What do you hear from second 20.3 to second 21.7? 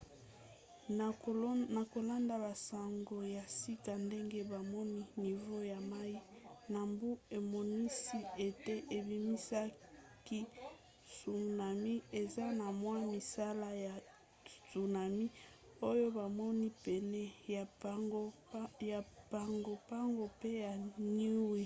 mpe ya niue